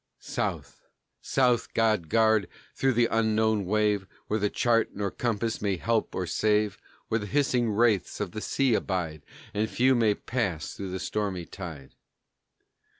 [0.17, 0.81] South!
[1.21, 1.71] South!
[1.75, 7.19] God guard through the unknown wave, Where chart nor compass may help or save, Where
[7.19, 9.21] the hissing wraiths of the sea abide
[9.53, 11.93] And few may pass through the stormy tide.